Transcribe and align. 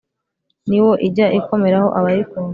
ni 0.69 0.77
wo 0.83 0.91
ijya 1.07 1.27
ikomeraho 1.39 1.87
abayikunda. 1.99 2.49